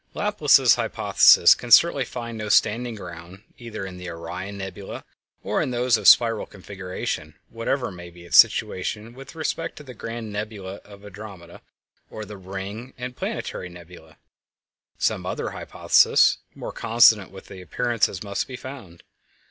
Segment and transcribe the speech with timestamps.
[0.15, 5.05] Laplace's hypothesis can certainly find no standing ground either in the Orion Nebula
[5.43, 9.83] or in those of a spiral configuration, whatever may be its situation with respect to
[9.83, 11.61] the grand Nebula of Andromeda,
[12.09, 14.15] or the "ring" and "planetary" nebulæ.
[14.97, 19.03] Some other hypothesis more consonant with the appearances must be found.